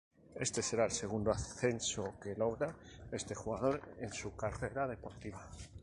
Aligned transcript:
Este 0.45 0.63
será 0.63 0.85
el 0.85 0.91
segundo 0.91 1.29
ascenso 1.29 2.15
que 2.19 2.33
logra 2.35 2.75
este 3.11 3.35
jugador 3.35 3.79
en 3.99 4.11
su 4.11 4.35
carrera 4.35 4.87
deportiva. 4.87 5.47